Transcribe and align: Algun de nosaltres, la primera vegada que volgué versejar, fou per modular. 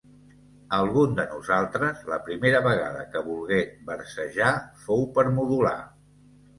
Algun 0.77 1.13
de 1.19 1.25
nosaltres, 1.33 2.01
la 2.13 2.19
primera 2.31 2.63
vegada 2.71 3.05
que 3.13 3.25
volgué 3.31 3.63
versejar, 3.93 4.53
fou 4.89 5.09
per 5.21 5.31
modular. 5.41 5.81